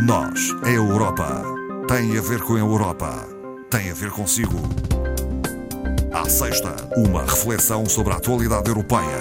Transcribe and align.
Nós, 0.00 0.54
a 0.62 0.70
Europa, 0.70 1.42
tem 1.88 2.16
a 2.16 2.20
ver 2.20 2.40
com 2.42 2.54
a 2.54 2.58
Europa, 2.60 3.26
tem 3.68 3.90
a 3.90 3.94
ver 3.94 4.12
consigo. 4.12 4.56
À 6.12 6.28
sexta, 6.28 6.76
uma 6.96 7.22
reflexão 7.22 7.84
sobre 7.84 8.12
a 8.12 8.16
atualidade 8.16 8.68
europeia. 8.68 9.18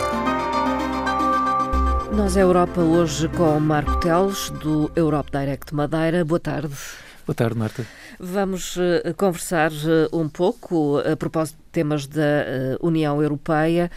Nós, 2.14 2.38
a 2.38 2.42
Europa, 2.42 2.80
hoje 2.82 3.28
com 3.30 3.60
Marco 3.60 4.00
Teles, 4.00 4.52
do 4.52 4.92
Europe 4.96 5.32
Direct 5.32 5.74
Madeira. 5.74 6.24
Boa 6.24 6.40
tarde. 6.40 6.76
Boa 7.26 7.36
tarde, 7.36 7.58
Marta. 7.58 7.84
Vamos 8.20 8.76
uh, 8.78 9.14
conversar 9.16 9.72
uh, 9.72 10.10
um 10.12 10.28
pouco 10.28 10.98
a 11.00 11.16
propósito 11.16 11.58
de 11.58 11.64
temas 11.72 12.08
da 12.08 12.44
União 12.82 13.22
Europeia. 13.22 13.92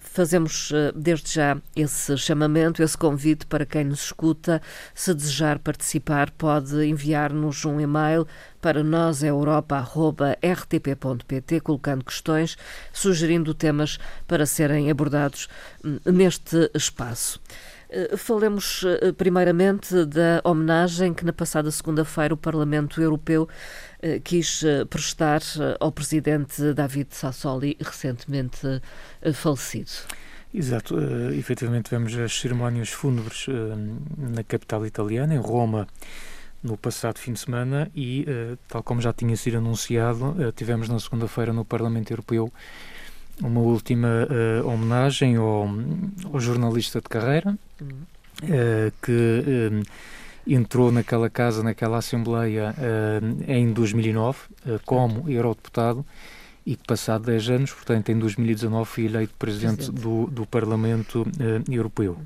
fazemos 0.00 0.72
desde 0.92 1.34
já 1.34 1.56
esse 1.76 2.18
chamamento, 2.18 2.82
esse 2.82 2.98
convite 2.98 3.46
para 3.46 3.64
quem 3.64 3.84
nos 3.84 4.06
escuta. 4.06 4.60
Se 4.92 5.14
desejar 5.14 5.60
participar, 5.60 6.32
pode 6.32 6.84
enviar-nos 6.84 7.64
um 7.64 7.80
e-mail 7.80 8.26
para 8.60 8.82
noseuropa.rtp.pt, 8.82 11.60
colocando 11.60 12.04
questões, 12.04 12.58
sugerindo 12.92 13.54
temas 13.54 14.00
para 14.26 14.44
serem 14.44 14.90
abordados 14.90 15.48
hum, 15.84 16.00
neste 16.04 16.68
espaço. 16.74 17.40
Eh, 17.88 18.16
falemos 18.16 18.82
eh, 18.84 19.12
primeiramente 19.12 20.04
da 20.04 20.40
homenagem 20.44 21.14
que 21.14 21.24
na 21.24 21.32
passada 21.32 21.70
segunda-feira 21.70 22.34
o 22.34 22.36
Parlamento 22.36 23.00
Europeu 23.00 23.48
eh, 24.02 24.20
quis 24.20 24.62
prestar 24.90 25.40
ao 25.78 25.92
presidente 25.92 26.74
David 26.74 27.08
Sassoli, 27.10 27.76
recentemente 27.80 28.82
falecido. 29.34 29.90
Exato, 30.52 30.96
uh, 30.96 31.32
efetivamente 31.34 31.90
vemos 31.90 32.16
as 32.16 32.32
cerimónias 32.32 32.88
fúnebres 32.88 33.46
uh, 33.48 33.52
na 34.16 34.42
capital 34.42 34.86
italiana, 34.86 35.34
em 35.34 35.38
Roma, 35.38 35.86
no 36.62 36.78
passado 36.78 37.18
fim 37.18 37.34
de 37.34 37.40
semana 37.40 37.90
e, 37.94 38.24
uh, 38.26 38.58
tal 38.66 38.82
como 38.82 39.00
já 39.02 39.12
tinha 39.12 39.36
sido 39.36 39.58
anunciado, 39.58 40.34
tivemos 40.54 40.88
na 40.88 40.98
segunda-feira 40.98 41.52
no 41.52 41.64
Parlamento 41.64 42.10
Europeu 42.10 42.50
uma 43.42 43.60
última 43.60 44.08
uh, 44.08 44.68
homenagem 44.68 45.36
ao, 45.36 45.68
ao, 46.32 46.40
jornalista 46.40 47.00
de 47.00 47.08
carreira 47.08 47.58
uh, 47.82 48.92
que 49.02 49.72
um, 49.72 49.82
entrou 50.46 50.90
naquela 50.90 51.28
casa, 51.28 51.62
naquela 51.62 51.98
Assembleia 51.98 52.74
uh, 52.78 53.50
em 53.50 53.72
2009 53.72 54.38
como 54.84 55.28
eurodeputado 55.28 56.04
e 56.64 56.74
que 56.74 56.84
passado 56.86 57.26
10 57.26 57.50
anos, 57.50 57.72
portanto 57.72 58.08
em 58.08 58.18
2019 58.18 58.88
foi 58.88 59.04
eleito 59.04 59.34
Presidente, 59.38 59.76
Presidente. 59.76 60.02
Do, 60.02 60.26
do, 60.26 60.46
Parlamento 60.46 61.24
Europeu. 61.70 62.16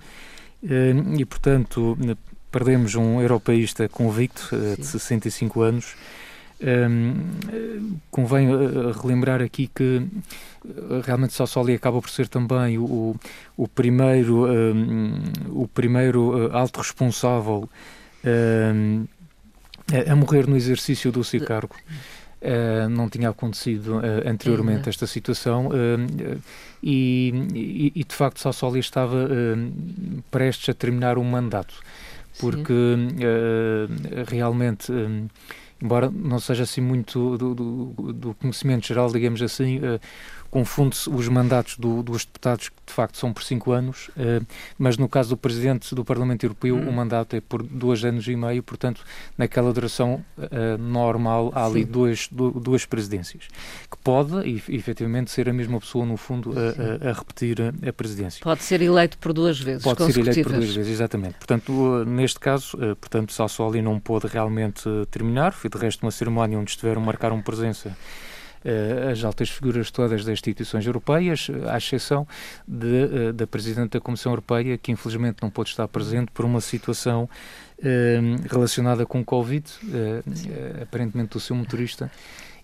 e 1.19 1.25
portanto 1.27 1.99
perdemos 2.51 2.95
um 2.95 3.21
europeísta 3.21 3.87
convicto 3.87 4.49
de 4.79 4.87
65 4.87 5.61
anos 5.61 5.95
um, 6.63 7.97
convém 8.11 8.55
uh, 8.55 8.93
relembrar 8.93 9.41
aqui 9.41 9.71
que 9.75 10.07
uh, 10.65 11.01
realmente 11.05 11.33
Sassoli 11.33 11.75
acaba 11.75 12.01
por 12.01 12.11
ser 12.11 12.29
também 12.29 12.79
o, 12.79 13.17
o 13.57 13.69
primeiro, 13.69 14.47
um, 14.47 15.23
o 15.49 15.67
primeiro 15.67 16.49
uh, 16.49 16.57
alto 16.57 16.79
responsável 16.79 17.69
um, 18.25 19.07
a, 20.07 20.15
morrer 20.15 20.47
no 20.47 20.57
exercício 20.57 21.11
do 21.11 21.25
seu 21.25 21.45
cargo. 21.45 21.75
Uh, 22.43 22.89
não 22.89 23.09
tinha 23.11 23.29
acontecido 23.29 23.99
uh, 23.99 24.27
anteriormente 24.27 24.89
esta 24.89 25.07
situação 25.07 25.67
uh, 25.67 26.41
e, 26.83 27.35
e, 27.55 27.93
e, 27.95 28.03
de 28.03 28.15
facto 28.15 28.41
Sassoli 28.41 28.81
estava 28.81 29.29
prestes 30.31 30.71
a 30.71 30.75
terminar 30.75 31.19
um 31.19 31.25
mandato. 31.25 31.75
Porque 32.39 32.73
realmente 34.29 34.91
embora 35.83 36.11
não 36.11 36.39
seja 36.39 36.65
assim 36.65 36.81
muito 36.81 37.39
do, 37.39 37.55
do, 37.55 38.13
do 38.13 38.35
conhecimento 38.35 38.87
geral, 38.87 39.11
digamos 39.11 39.41
assim, 39.43 39.79
uh, 39.79 40.01
confunde-se 40.51 41.09
os 41.09 41.29
mandatos 41.29 41.77
do, 41.77 42.03
dos 42.03 42.25
deputados 42.25 42.69
que 42.69 42.77
de 42.87 42.93
facto 42.93 43.17
são 43.17 43.33
por 43.33 43.43
cinco 43.43 43.73
anos, 43.73 44.09
uh, 44.11 44.45
mas 44.79 44.97
no 44.97 45.09
caso 45.09 45.31
do 45.31 45.37
Presidente 45.37 45.95
do 45.95 46.05
Parlamento 46.05 46.45
Europeu 46.45 46.77
hum. 46.77 46.89
o 46.89 46.93
mandato 46.93 47.37
é 47.37 47.41
por 47.41 47.63
dois 47.63 48.05
anos 48.05 48.27
e 48.27 48.35
meio, 48.35 48.63
portanto 48.63 49.03
naquela 49.39 49.73
duração 49.73 50.25
uh, 50.37 50.79
normal 50.79 51.53
há 51.55 51.65
ali 51.65 51.85
duas, 51.85 52.29
duas 52.31 52.85
presidências, 52.85 53.45
que 53.91 53.97
pode 54.03 54.41
e, 54.49 54.63
efetivamente 54.75 55.31
ser 55.31 55.49
a 55.49 55.53
mesma 55.53 55.79
pessoa 55.79 56.05
no 56.05 56.17
fundo 56.17 56.53
a, 56.53 57.07
a, 57.07 57.11
a, 57.11 57.13
repetir 57.13 57.59
a, 57.87 57.93
presidência. 57.93 58.43
Pode 58.43 58.63
ser 58.63 58.83
eleito 58.83 59.19
por 59.19 59.33
duas 59.33 59.61
vezes 59.61 59.83
Pode 59.83 60.05
ser 60.13 60.21
eleito 60.21 60.43
por 60.43 60.53
duas 60.53 60.75
vezes, 60.75 60.93
exatamente. 60.93 61.35
Portanto, 61.35 62.05
neste 62.05 62.41
caso, 62.41 62.77
portanto, 63.01 63.33
Sassoli 63.33 63.83
não 63.83 64.01
pôde 64.01 64.27
realmente 64.27 64.83
terminar, 65.11 65.53
foi 65.53 65.71
de 65.71 65.79
resto 65.79 66.03
uma 66.03 66.11
cerimónia 66.11 66.59
onde 66.59 66.71
estiveram 66.71 67.03
a 67.03 67.05
marcar 67.05 67.33
uma 67.33 67.43
presença 67.43 67.97
as 69.11 69.25
altas 69.25 69.49
figuras 69.49 69.91
todas 69.91 70.25
das 70.25 70.33
instituições 70.33 70.87
europeias, 70.87 71.49
à 71.69 71.79
exceção 71.79 72.27
de, 72.67 72.87
uh, 72.87 73.33
da 73.33 73.47
Presidente 73.47 73.93
da 73.93 74.01
Comissão 74.01 74.33
Europeia, 74.33 74.77
que 74.77 74.93
infelizmente 74.93 75.39
não 75.43 75.51
pôde 75.51 75.71
estar 75.71 75.89
presente 75.89 76.31
por 76.33 76.45
uma 76.45 76.61
situação 76.61 77.29
uh, 77.79 78.49
relacionada 78.51 79.07
com 79.07 79.21
o 79.21 79.25
Covid, 79.25 79.65
aparentemente 80.83 81.31
do 81.31 81.41
seu 81.41 81.57
motorista 81.57 82.11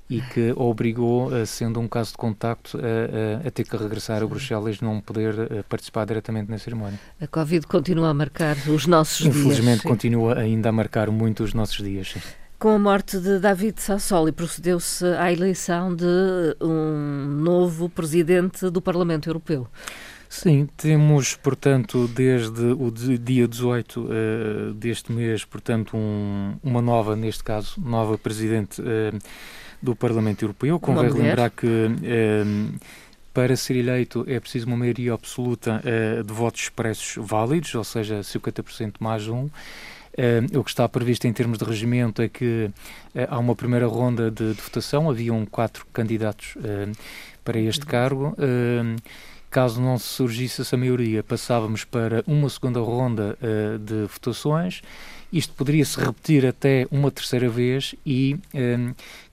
e 0.09 0.21
que 0.21 0.53
obrigou, 0.55 1.31
sendo 1.47 1.81
um 1.81 1.89
caso 1.89 2.13
de 2.13 2.17
contacto, 2.17 2.78
a, 2.78 3.49
a, 3.49 3.51
ter 3.51 3.65
que 3.65 3.77
regressar 3.77 4.23
a 4.23 4.27
Bruxelas 4.27 4.81
não 4.81 5.01
poder 5.01 5.65
participar 5.69 6.05
diretamente 6.05 6.49
na 6.49 6.59
cerimónia. 6.59 6.99
A 7.21 7.27
Covid 7.27 7.67
continua 7.67 8.11
a 8.11 8.15
marcar 8.15 8.57
os 8.69 8.87
nossos 8.87 9.27
Infelizmente, 9.27 9.43
dias. 9.43 9.59
Infelizmente, 9.59 9.83
continua 9.83 10.39
ainda 10.39 10.69
a 10.69 10.73
marcar 10.73 11.11
muito 11.11 11.43
os 11.43 11.53
nossos 11.53 11.84
dias. 11.84 12.15
Com 12.59 12.71
a 12.71 12.78
morte 12.78 13.19
de 13.19 13.39
David 13.39 13.83
Sassoli, 13.83 14.33
procedeu-se 14.33 15.05
à 15.05 15.31
eleição 15.31 15.94
de 15.94 16.56
um 16.59 17.27
novo 17.43 17.87
presidente 17.87 18.71
do 18.71 18.81
Parlamento 18.81 19.28
Europeu. 19.28 19.69
Sim, 20.27 20.66
temos, 20.75 21.37
portanto, 21.37 22.09
desde 22.09 22.65
o 22.65 22.91
dia 22.91 23.47
18 23.47 24.00
uh, 24.00 24.09
eh, 24.11 24.72
deste 24.75 25.12
mês, 25.12 25.45
portanto, 25.45 25.99
um, 25.99 26.56
uma 26.62 26.81
nova, 26.81 27.15
neste 27.15 27.45
caso, 27.45 27.78
nova 27.78 28.16
presidente 28.16 28.81
uh, 28.81 29.19
do 29.83 29.95
Parlamento 29.95 30.43
Europeu. 30.43 30.81
Convém 30.81 31.11
lembrar 31.11 31.50
que 31.50 31.66
uh, 31.66 32.81
para 33.34 33.55
ser 33.55 33.77
eleito 33.77 34.25
é 34.27 34.41
preciso 34.41 34.66
uma 34.66 34.78
maioria 34.78 35.12
absoluta 35.12 35.83
de 36.25 36.33
votos 36.33 36.62
expressos 36.62 37.16
válidos, 37.19 37.75
ou 37.75 37.84
seja, 37.84 38.21
50% 38.21 38.95
mais 38.99 39.28
um. 39.28 39.50
Uh, 40.16 40.59
o 40.59 40.65
que 40.65 40.71
está 40.71 40.88
previsto 40.88 41.27
em 41.27 41.32
termos 41.32 41.59
de 41.59 41.65
regimento 41.65 42.22
é 42.22 42.28
que 42.28 42.71
uh, 43.15 43.27
há 43.28 43.38
uma 43.38 43.54
primeira 43.54 43.87
ronda 43.87 44.31
de, 44.31 44.54
de 44.54 44.62
votação, 44.62 45.10
haviam 45.10 45.44
quatro 45.44 45.87
candidatos 45.93 46.56
uh, 46.56 46.91
para 47.44 47.60
este 47.60 47.82
uhum. 47.82 47.91
cargo. 47.91 48.37
caso 49.50 49.81
não 49.81 49.99
surgisse 49.99 50.62
essa 50.62 50.77
maioria, 50.77 51.22
passávamos 51.22 51.84
para 51.84 52.25
uma 52.27 52.49
segunda 52.49 52.81
ronda 52.81 53.38
de 53.81 54.06
votações. 54.12 54.82
Isto 55.32 55.54
poderia 55.54 55.84
se 55.84 55.99
repetir 56.00 56.44
até 56.44 56.88
uma 56.91 57.10
terceira 57.10 57.48
vez 57.48 57.94
e 58.04 58.37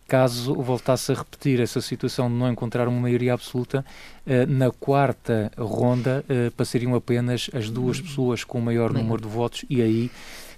caso 0.08 0.53
voltasse 0.56 1.12
a 1.12 1.16
repetir 1.16 1.59
essa 1.59 1.81
situação 1.81 2.30
de 2.30 2.36
não 2.36 2.52
encontrar 2.52 2.88
uma 2.88 3.00
maioria 3.00 3.34
absoluta, 3.34 3.86
na 4.47 4.72
quarta 4.72 5.52
ronda 5.58 6.24
passariam 6.56 6.96
apenas 6.96 7.50
as 7.53 7.69
duas 7.69 7.97
uhum. 7.97 8.03
pessoas 8.03 8.44
com 8.44 8.59
o 8.59 8.62
maior 8.62 8.94
número 8.94 9.22
de 9.22 9.28
votos 9.28 9.66
e 9.69 9.81
aí 9.81 10.12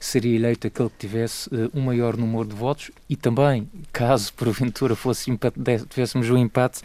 seria 0.05 0.35
eleito 0.35 0.67
aquele 0.67 0.89
que 0.89 0.97
tivesse 0.97 1.49
uh, 1.49 1.69
um 1.73 1.81
maior 1.81 2.15
número 2.17 2.45
de 2.47 2.55
votos 2.55 2.91
e 3.09 3.15
também, 3.15 3.69
caso 3.91 4.33
porventura 4.37 4.95
fosse 4.95 5.31
empate, 5.31 5.59
tivéssemos 5.89 6.29
um 6.29 6.37
empate, 6.37 6.81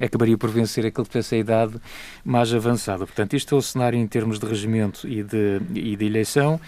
acabaria 0.00 0.36
por 0.36 0.50
vencer 0.50 0.84
aquele 0.84 1.04
que 1.04 1.10
tivesse 1.10 1.36
a 1.36 1.38
idade 1.38 1.80
mais 2.24 2.52
avançada. 2.52 3.06
Portanto, 3.06 3.34
isto 3.34 3.54
é 3.54 3.58
o 3.58 3.62
cenário 3.62 3.98
em 3.98 4.06
termos 4.06 4.38
de 4.38 4.46
regimento 4.46 5.06
e 5.08 5.22
de, 5.22 5.60
e 5.74 5.96
de 5.96 6.04
eleição. 6.04 6.60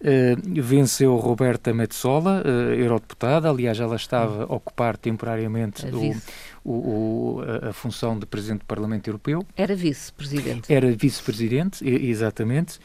Uh, 0.00 0.62
venceu 0.62 1.14
Roberta 1.16 1.74
Metsola, 1.74 2.42
uh, 2.42 2.72
eurodeputada, 2.72 3.50
aliás, 3.50 3.78
ela 3.78 3.96
estava 3.96 4.44
a 4.44 4.54
ocupar 4.54 4.96
temporariamente 4.96 5.84
o, 5.86 6.16
o, 6.64 6.72
o, 6.72 7.42
a, 7.42 7.68
a, 7.68 7.72
função 7.74 8.18
de 8.18 8.24
Presidente 8.24 8.60
do 8.60 8.64
Parlamento 8.64 9.08
Europeu. 9.08 9.44
Era 9.54 9.74
vice-presidente. 9.74 10.72
Era 10.72 10.90
vice-presidente, 10.90 11.86
exatamente. 11.86 12.78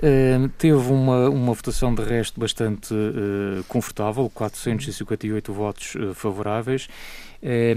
Uh, 0.00 0.48
teve 0.56 0.90
uma, 0.90 1.28
uma 1.28 1.52
votação 1.52 1.94
de 1.94 2.02
resto 2.02 2.40
bastante 2.40 2.94
uh, 2.94 3.62
confortável, 3.68 4.30
458 4.32 5.52
votos 5.52 5.94
uh, 5.94 6.14
favoráveis. 6.14 6.88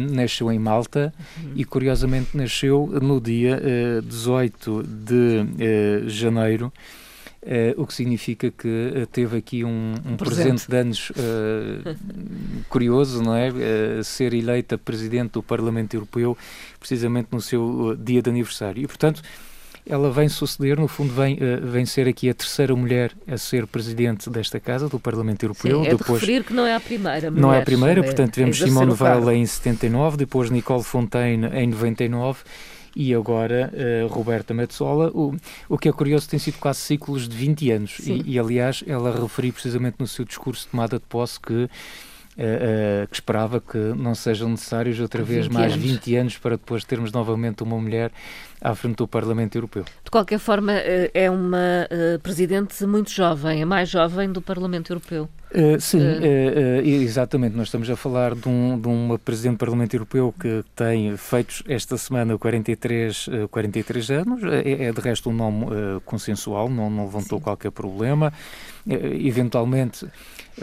nasceu 0.10 0.51
em 0.51 0.60
Malta 0.60 1.13
uhum. 1.38 1.51
e, 1.56 1.66
curiosamente, 1.66 2.36
nasceu 2.36 2.88
no 3.01 3.19
dia 3.19 3.60
18 4.04 4.84
de 4.84 6.10
janeiro. 6.10 6.72
Uh, 7.44 7.81
o 7.81 7.86
que 7.86 7.94
significa 7.94 8.50
que 8.50 8.68
uh, 8.68 9.06
teve 9.07 9.36
aqui 9.36 9.66
um, 9.66 9.95
um 10.06 10.16
presente. 10.16 10.66
presente. 10.66 10.69
de 10.69 10.78
anos 10.78 11.10
uh, 11.10 11.95
curioso, 12.69 13.22
não 13.22 13.36
é? 13.36 13.51
ser 14.01 14.34
eleita 14.34 14.78
Presidente 14.78 15.34
do 15.34 15.44
Parlamento 15.44 15.94
Europeu 15.94 16.38
precisamente 16.80 17.28
no 17.31 17.42
seu 17.42 17.98
dia 18.00 18.22
de 18.22 18.30
aniversário. 18.30 18.81
E, 18.81 18.88
portanto, 18.88 19.22
ela 19.86 20.10
vem 20.10 20.30
suceder, 20.30 20.80
no 20.80 20.88
fundo, 20.88 21.13
vem, 21.13 21.38
vem 21.62 21.86
ser 21.86 22.07
aqui 22.07 22.30
a 22.30 22.34
terceira 22.34 22.74
mulher 22.74 23.12
a 23.28 23.38
ser 23.38 23.68
presidente 23.68 24.30
desta 24.30 24.57
casa, 24.57 24.88
do 24.88 24.98
Parlamento 24.98 25.44
Europeu. 25.44 25.84
Sim, 25.84 25.88
é 25.88 25.90
depois, 25.90 26.22
de 26.22 26.25
referir 26.25 26.44
que 26.45 26.54
não 26.54 26.66
é 26.66 26.74
a 26.74 26.80
primeira 26.80 27.30
mulher. 27.30 27.42
Não 27.42 27.54
é 27.54 27.60
a 27.60 27.66
primeira, 27.66 28.00
é, 28.00 28.04
portanto, 28.04 28.34
tivemos 28.34 28.62
é 28.62 28.66
Simone 28.66 28.94
Weil 28.98 29.31
em 29.34 29.45
79, 29.45 30.16
depois 30.16 30.50
Nicole 30.50 30.84
Fontaine 30.84 31.48
em 31.48 31.68
99 31.68 32.40
e 32.95 33.13
agora 33.13 33.72
uh, 33.74 34.07
Roberta 34.07 34.54
Metsola. 34.54 35.10
O, 35.13 35.36
o 35.68 35.78
que 35.78 35.90
é 35.90 35.92
curioso 35.92 36.30
tem 36.30 36.40
sido 36.40 36.57
quase 36.60 36.80
ciclos 36.80 37.28
de 37.28 37.36
20 37.36 37.72
anos 37.72 38.00
e, 38.00 38.22
e, 38.25 38.40
aliás, 38.40 38.84
ela 38.86 39.12
referiu 39.19 39.54
precisamente 39.54 39.95
no 40.00 40.07
seu 40.07 40.25
discurso 40.25 40.66
de 40.66 40.72
tomada 40.72 40.98
de 40.98 41.06
posse 41.06 41.40
que 41.40 41.69
Uh, 42.36 43.04
uh, 43.04 43.07
que 43.10 43.13
esperava 43.13 43.62
que 43.62 43.78
não 43.78 44.16
sejam 44.16 44.50
necessários 44.50 45.00
outra 45.00 45.22
vez 45.22 45.48
mais 45.48 45.74
anos. 45.74 45.86
20 45.86 46.16
anos 46.16 46.38
para 46.40 46.57
depois 46.57 46.84
termos 46.84 47.12
novamente 47.12 47.62
uma 47.62 47.78
mulher 47.80 48.12
à 48.63 48.74
frente 48.74 48.95
do 48.95 49.07
Parlamento 49.07 49.56
Europeu. 49.56 49.83
De 50.04 50.10
qualquer 50.10 50.39
forma, 50.39 50.74
uh, 50.74 51.12
é 51.13 51.30
uma 51.30 51.88
presidente 52.21 52.86
muito 52.86 53.12
jovem, 53.12 53.62
a 53.62 53.65
mais 53.65 53.89
jovem 53.89 54.31
do 54.31 54.42
Parlamento 54.42 54.92
Europeu. 54.92 55.27
sim, 55.80 56.00
exatamente. 56.83 57.56
Nós 57.56 57.68
estamos 57.68 57.88
a 57.89 57.95
falar 57.95 58.33
de, 58.33 58.50
um, 58.50 58.80
de 58.80 58.88
uma 58.88 59.19
Presidente 59.19 59.56
do 59.56 59.60
Parlamento 59.60 59.94
Europeu 59.94 60.33
que 60.39 60.63
tem 60.75 61.15
feitos 61.18 61.62
esta 61.68 61.98
semana 61.98 62.38
43, 62.38 63.30
43 63.51 64.10
anos. 64.12 64.44
É, 64.44 64.86
é, 64.86 64.92
de 64.92 65.00
resto 65.01 65.30
um 65.30 65.33
nome 65.33 65.68
consensual, 66.06 66.69
não, 66.69 66.89
não 66.89 67.06
levantou 67.06 67.38
sim. 67.38 67.44
qualquer 67.44 67.71
problema. 67.71 68.33
eventualmente 68.88 70.07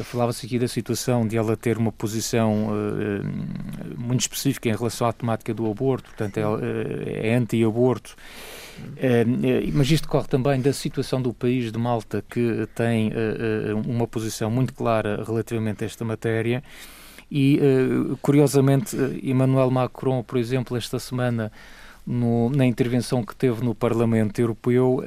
Falava-se 0.04 0.46
aqui 0.46 0.56
da 0.56 0.68
situação 0.68 1.26
de 1.26 1.36
ela 1.36 1.56
ter 1.56 1.76
uma 1.76 1.90
posição 1.90 2.68
uh, 2.68 3.98
muito 3.98 4.20
específica 4.20 4.68
em 4.68 4.76
relação 4.76 5.06
à 5.06 5.12
temática 5.12 5.52
do 5.52 5.68
aborto, 5.68 6.10
portanto, 6.10 6.38
é, 6.38 7.28
é 7.28 7.34
anti-aborto. 7.34 7.89
Uh, 7.98 9.72
mas 9.74 9.90
isto 9.90 10.04
decorre 10.04 10.28
também 10.28 10.60
da 10.60 10.72
situação 10.72 11.20
do 11.20 11.32
país 11.34 11.70
de 11.70 11.78
Malta, 11.78 12.24
que 12.28 12.66
tem 12.74 13.08
uh, 13.08 13.76
uma 13.86 14.06
posição 14.06 14.50
muito 14.50 14.72
clara 14.72 15.22
relativamente 15.26 15.84
a 15.84 15.86
esta 15.86 16.04
matéria. 16.04 16.62
E, 17.32 17.60
curiosamente, 18.22 18.96
Emmanuel 19.22 19.70
Macron, 19.70 20.20
por 20.20 20.36
exemplo, 20.36 20.76
esta 20.76 20.98
semana, 20.98 21.52
no, 22.04 22.50
na 22.50 22.66
intervenção 22.66 23.22
que 23.22 23.36
teve 23.36 23.64
no 23.64 23.72
Parlamento 23.72 24.40
Europeu, 24.40 25.00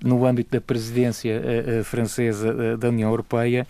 no 0.00 0.24
âmbito 0.24 0.52
da 0.52 0.60
presidência 0.60 1.42
francesa 1.82 2.76
da 2.76 2.90
União 2.90 3.10
Europeia, 3.10 3.66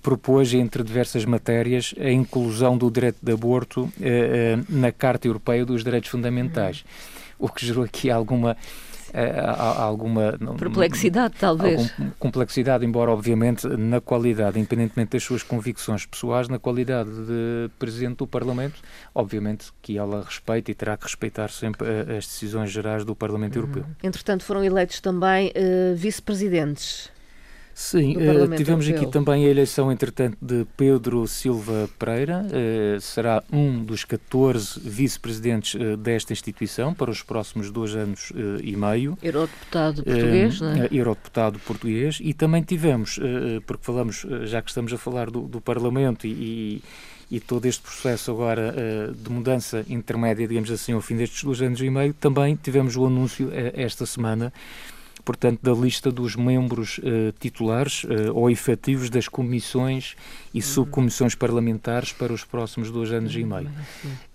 propôs, 0.00 0.54
entre 0.54 0.82
diversas 0.82 1.26
matérias, 1.26 1.94
a 2.00 2.10
inclusão 2.10 2.78
do 2.78 2.90
direito 2.90 3.18
de 3.22 3.32
aborto 3.32 3.92
na 4.66 4.90
Carta 4.90 5.28
Europeia 5.28 5.66
dos 5.66 5.84
Direitos 5.84 6.08
Fundamentais, 6.08 6.86
o 7.42 7.48
que 7.48 7.66
gerou 7.66 7.84
aqui 7.84 8.10
alguma 8.10 8.56
alguma 9.76 10.38
perplexidade, 10.58 11.34
talvez. 11.38 11.94
complexidade, 12.18 12.86
embora 12.86 13.10
obviamente 13.10 13.68
na 13.68 14.00
qualidade, 14.00 14.58
independentemente 14.58 15.10
das 15.10 15.22
suas 15.22 15.42
convicções 15.42 16.06
pessoais, 16.06 16.48
na 16.48 16.58
qualidade 16.58 17.10
de 17.10 17.70
presidente 17.78 18.16
do 18.16 18.26
Parlamento, 18.26 18.80
obviamente 19.14 19.70
que 19.82 19.98
ela 19.98 20.22
respeita 20.22 20.70
e 20.70 20.74
terá 20.74 20.96
que 20.96 21.04
respeitar 21.04 21.50
sempre 21.50 21.86
as 22.16 22.26
decisões 22.26 22.70
gerais 22.70 23.04
do 23.04 23.14
Parlamento 23.14 23.56
uhum. 23.56 23.62
Europeu. 23.62 23.84
Entretanto, 24.02 24.44
foram 24.44 24.64
eleitos 24.64 24.98
também 25.00 25.48
uh, 25.48 25.94
vice-presidentes. 25.94 27.10
Sim, 27.74 28.16
uh, 28.16 28.56
tivemos 28.56 28.86
Europeu. 28.86 29.02
aqui 29.02 29.12
também 29.12 29.46
a 29.46 29.48
eleição, 29.48 29.90
entretanto, 29.90 30.36
de 30.40 30.66
Pedro 30.76 31.26
Silva 31.26 31.88
Pereira. 31.98 32.44
Uh, 32.46 33.00
será 33.00 33.42
um 33.52 33.82
dos 33.82 34.04
14 34.04 34.80
vice-presidentes 34.80 35.74
uh, 35.74 35.96
desta 35.96 36.32
instituição 36.32 36.92
para 36.94 37.10
os 37.10 37.22
próximos 37.22 37.70
dois 37.70 37.94
anos 37.94 38.32
e 38.62 38.76
meio. 38.76 39.16
Eurodeputado 39.22 40.02
português, 40.04 40.60
não 40.60 40.72
é? 40.72 40.88
Eurodeputado 40.90 41.58
português. 41.60 42.18
E 42.20 42.34
também 42.34 42.62
tivemos, 42.62 43.18
porque 43.66 43.84
falamos, 43.84 44.26
já 44.44 44.60
que 44.60 44.70
estamos 44.70 44.92
a 44.92 44.98
falar 44.98 45.30
do, 45.30 45.42
do 45.42 45.60
Parlamento 45.60 46.26
e, 46.26 46.82
e 47.32 47.40
todo 47.40 47.64
este 47.64 47.80
processo 47.80 48.30
agora 48.30 48.74
uh, 48.74 49.14
de 49.14 49.30
mudança 49.30 49.86
intermédia, 49.88 50.46
digamos 50.46 50.70
assim, 50.70 50.92
ao 50.92 51.00
fim 51.00 51.16
destes 51.16 51.42
dois 51.42 51.62
anos 51.62 51.80
e 51.80 51.88
meio, 51.88 52.12
também 52.12 52.54
tivemos 52.54 52.94
o 52.94 53.06
anúncio 53.06 53.48
uh, 53.48 53.52
esta 53.72 54.04
semana 54.04 54.52
portanto, 55.24 55.60
da 55.62 55.72
lista 55.72 56.10
dos 56.10 56.36
membros 56.36 56.98
uh, 56.98 57.32
titulares 57.38 58.04
uh, 58.04 58.34
ou 58.34 58.50
efetivos 58.50 59.08
das 59.08 59.28
comissões 59.28 60.16
e 60.52 60.60
subcomissões 60.60 61.34
parlamentares 61.34 62.12
para 62.12 62.32
os 62.32 62.44
próximos 62.44 62.90
dois 62.90 63.12
anos 63.12 63.34
e 63.34 63.44
meio. 63.44 63.70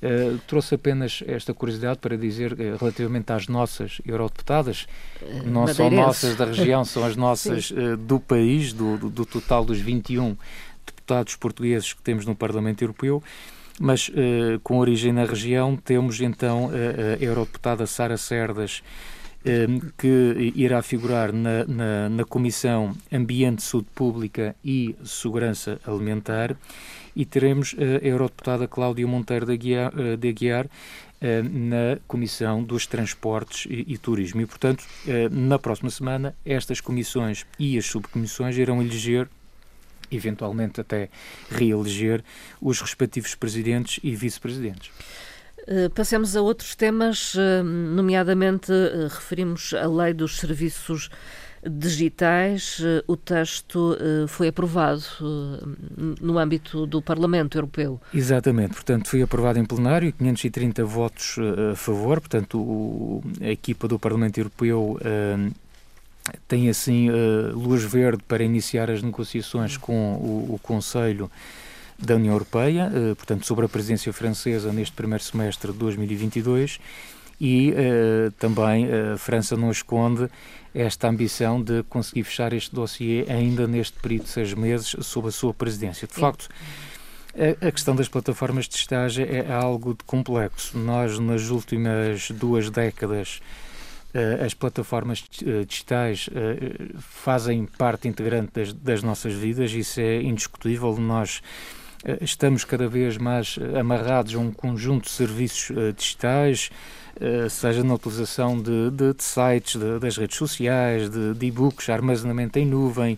Uh, 0.02 0.38
trouxe 0.48 0.76
apenas 0.76 1.24
esta 1.28 1.54
curiosidade 1.54 2.00
para 2.00 2.18
dizer, 2.18 2.56
relativamente 2.80 3.32
às 3.32 3.48
nossas 3.48 4.02
eurodeputadas, 4.06 4.88
não 5.46 5.68
são 5.68 5.90
nossas 5.90 6.36
da 6.36 6.46
região, 6.46 6.86
são 6.86 7.04
as 7.04 7.16
nossas 7.18 7.72
do 8.08 8.20
país, 8.20 8.74
do, 8.74 8.98
do, 8.98 9.10
do 9.10 9.26
total 9.26 9.66
dos 9.66 9.80
21 9.80 10.36
deputados 10.86 11.36
portugueses 11.36 11.94
que 11.94 12.02
temos 12.02 12.26
no 12.26 12.36
Parlamento 12.36 12.82
Europeu, 12.82 13.22
mas 13.80 14.10
uh, 14.10 14.60
com 14.64 14.78
origem 14.78 15.12
na 15.12 15.26
região 15.26 15.76
temos 15.76 16.22
então 16.22 16.70
a 16.70 17.24
eurodeputada 17.24 17.86
Sara 17.86 18.18
Cerdas, 18.18 18.82
que 19.98 20.52
irá 20.56 20.82
figurar 20.82 21.32
na, 21.32 21.64
na, 21.66 22.10
na, 22.10 22.26
Comissão 22.26 22.96
Ambiente, 23.12 23.64
Saúde 23.64 23.88
Pública 23.96 24.56
e 24.64 24.96
Segurança 25.04 25.80
Alimentar 25.86 26.56
e 27.16 27.26
teremos 27.26 27.76
a 27.80 28.06
Eurodeputada 28.06 28.68
Cláudia 28.68 29.08
Monteiro 29.08 29.46
de 29.46 29.54
Aguiar, 29.54 29.92
eh, 29.98 30.16
de 30.16 30.30
Aguiar 30.30 30.68
eh, 31.20 31.42
na 31.42 31.98
Comissão 32.08 32.64
dos 32.64 32.86
Transportes 32.86 33.66
e, 33.68 33.86
e, 33.88 33.98
Turismo. 33.98 34.40
E, 34.42 34.46
portanto, 34.46 34.86
eh, 35.08 35.28
na 35.30 35.58
próxima 35.58 35.90
semana, 35.90 36.36
estas 36.46 36.80
comissões 36.80 37.44
e 37.58 37.76
as 37.76 37.88
subcomissões 37.88 38.56
irão 38.56 38.84
eleger 38.84 39.28
eventualmente 40.12 40.80
até 40.80 41.10
reeleger 41.50 42.24
os 42.62 42.80
respectivos 42.82 43.34
presidentes 43.34 44.00
e 44.04 44.16
vice-presidentes. 44.16 44.92
Eh, 45.68 45.90
passemos 45.90 46.36
a 46.36 46.42
outros 46.42 46.76
temas, 46.76 47.36
eh, 47.36 47.62
nomeadamente 47.62 48.72
eh, 48.72 49.08
referimos 49.10 49.74
a 49.74 49.86
lei 49.86 50.14
dos 50.14 50.38
serviços 50.38 51.10
digitais. 51.70 52.82
O 53.08 53.18
texto 53.18 53.98
foi 54.30 54.48
aprovado 54.48 55.04
no 56.22 56.38
âmbito 56.38 56.86
do 56.86 57.02
Parlamento 57.02 57.58
Europeu. 57.58 58.00
Exatamente, 58.14 58.76
portanto 58.76 59.10
foi 59.10 59.22
aprovado 59.24 59.60
em 59.60 59.66
plenário, 59.66 60.14
530 60.14 60.86
votos 60.86 61.36
a 61.72 61.76
favor, 61.76 62.22
portanto 62.22 63.22
a 63.42 63.50
equipa 63.50 63.88
do 63.88 64.00
Parlamento 64.00 64.38
Europeu 64.38 64.98
tem 66.48 66.70
assim 66.70 67.10
luz 67.54 67.84
verde 67.84 68.24
para 68.26 68.44
iniciar 68.44 68.90
as 68.90 69.02
negociações 69.02 69.76
com 69.76 70.14
o, 70.14 70.54
o 70.54 70.60
Conselho 70.60 71.30
da 71.98 72.16
União 72.16 72.34
Europeia, 72.34 72.92
eh, 72.94 73.16
portanto, 73.16 73.46
sobre 73.46 73.66
a 73.66 73.70
presidência 73.70 74.14
francesa 74.14 74.72
neste 74.72 74.94
primeiro 74.94 75.24
semestre 75.24 75.72
de 75.72 75.78
2022 75.78 76.80
e 77.40 77.72
uh, 77.72 78.32
também 78.32 78.88
eh, 78.88 79.14
a 79.14 79.18
França 79.18 79.56
não 79.56 79.70
esconde 79.70 80.28
esta 80.74 81.08
ambição 81.08 81.62
de 81.62 81.84
conseguir 81.84 82.24
fechar 82.24 82.52
este 82.52 82.74
dossiê 82.74 83.26
ainda 83.30 83.68
neste 83.68 84.00
período 84.00 84.24
de 84.24 84.30
seis 84.30 84.54
meses 84.54 84.96
sob 85.02 85.28
a 85.28 85.32
sua 85.32 85.54
presidência. 85.54 86.08
De 86.08 86.16
facto, 86.16 86.50
a, 87.36 87.68
a 87.68 87.72
questão 87.72 87.96
das 87.96 88.08
plataformas 88.08 88.68
de 88.68 88.76
estágio 88.76 89.26
é 89.30 89.52
algo 89.52 89.94
de 89.94 90.04
complexo. 90.04 90.78
Nós, 90.78 91.20
nas 91.20 91.50
últimas 91.50 92.32
duas 92.32 92.72
décadas, 92.72 93.40
uh, 94.16 94.44
as 94.44 94.56
plataformas 94.56 95.24
digitais 95.68 96.28
uh, 96.30 97.00
fazem 97.00 97.66
parte 97.66 98.08
integrante 98.08 98.52
das, 98.54 98.74
das 98.74 99.04
nossas 99.04 99.34
vidas, 99.34 99.72
isso 99.72 100.00
é 100.00 100.24
indiscutível. 100.24 100.98
Nós 100.98 101.40
eh, 101.40 101.77
estamos 102.22 102.64
cada 102.64 102.88
vez 102.88 103.18
mais 103.18 103.58
eh, 103.60 103.80
amarrados 103.80 104.36
a 104.36 104.38
um 104.38 104.52
conjunto 104.52 105.06
de 105.06 105.12
serviços 105.12 105.76
eh, 105.76 105.92
digitais, 105.92 106.70
seja 107.50 107.84
na 107.84 107.96
utilização 107.96 108.62
de, 108.62 108.92
de, 108.92 109.12
de 109.12 109.24
sites, 109.24 109.76
de, 109.76 109.98
das 109.98 110.16
redes 110.18 110.38
sociais, 110.38 111.10
de, 111.10 111.48
e-books, 111.48 111.90
armazenamento 111.90 112.60
em 112.60 112.66
nuvem, 112.68 113.18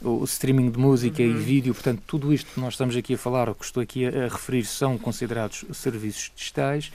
o 0.00 0.22
streaming 0.22 0.70
de 0.70 0.78
música 0.78 1.20
uhum. 1.20 1.30
e 1.30 1.32
vídeo, 1.32 1.74
portanto, 1.74 2.00
tudo 2.06 2.32
isto 2.32 2.52
que 2.52 2.60
nós 2.60 2.74
estamos 2.74 2.94
aqui 2.94 3.14
a 3.14 3.18
falar, 3.18 3.48
ou 3.48 3.54
que 3.56 3.64
estou 3.64 3.82
aqui 3.82 4.06
a, 4.06 4.26
a 4.26 4.28
referir, 4.28 4.64
são 4.64 4.96
considerados 4.96 5.64
serviços 5.72 6.30
digitais 6.36 6.92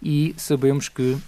e 0.00 0.32
sabemos 0.36 0.88
que 0.88 1.18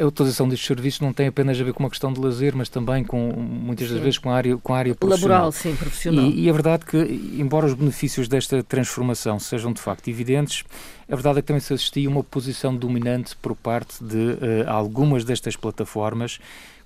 a 0.00 0.06
utilização 0.06 0.48
destes 0.48 0.66
serviços 0.66 1.00
não 1.00 1.12
tem 1.12 1.26
apenas 1.26 1.60
a 1.60 1.64
ver 1.64 1.74
com 1.74 1.82
uma 1.82 1.90
questão 1.90 2.10
de 2.10 2.18
lazer, 2.18 2.56
mas 2.56 2.70
também 2.70 3.04
com 3.04 3.30
muitas 3.30 3.88
das 3.88 3.98
sim. 3.98 4.02
vezes 4.02 4.18
com 4.18 4.30
a 4.30 4.34
área, 4.34 4.56
com 4.56 4.72
a 4.72 4.78
área 4.78 4.94
profissional. 4.94 5.30
Laboral, 5.38 5.52
sim, 5.52 5.76
profissional. 5.76 6.24
E, 6.24 6.40
e 6.40 6.48
é 6.48 6.52
verdade 6.52 6.86
que, 6.86 6.96
embora 7.38 7.66
os 7.66 7.74
benefícios 7.74 8.28
desta 8.28 8.62
transformação 8.62 9.38
sejam 9.38 9.74
de 9.74 9.80
facto 9.80 10.08
evidentes, 10.08 10.64
a 11.06 11.14
verdade 11.14 11.38
é 11.38 11.42
que 11.42 11.48
também 11.48 11.60
se 11.60 11.74
assistia 11.74 12.08
a 12.08 12.10
uma 12.10 12.24
posição 12.24 12.74
dominante 12.74 13.36
por 13.36 13.54
parte 13.54 14.02
de 14.02 14.16
uh, 14.16 14.38
algumas 14.68 15.22
destas 15.22 15.54
plataformas, 15.54 16.38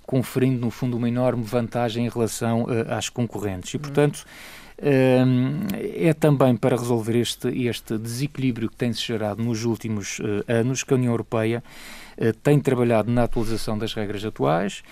conferindo 0.02 0.60
no 0.60 0.72
fundo 0.72 0.96
uma 0.96 1.08
enorme 1.08 1.44
vantagem 1.44 2.04
em 2.04 2.08
relação 2.08 2.64
uh, 2.64 2.92
às 2.92 3.08
concorrentes. 3.08 3.74
E, 3.74 3.78
portanto, 3.78 4.24
é 4.78 6.12
também 6.14 6.56
para 6.56 6.76
resolver 6.76 7.16
este, 7.16 7.48
este 7.66 7.96
desequilíbrio 7.96 8.68
que 8.68 8.76
tem-se 8.76 9.00
gerado 9.00 9.42
nos 9.42 9.64
últimos 9.64 10.20
anos 10.48 10.82
que 10.82 10.92
a 10.92 10.96
União 10.96 11.12
Europeia 11.12 11.62
tem 12.42 12.58
trabalhado 12.58 13.10
na 13.10 13.24
atualização 13.24 13.78
das 13.78 13.94
regras 13.94 14.24
atuais, 14.24 14.82